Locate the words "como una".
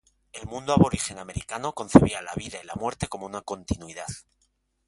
3.07-3.43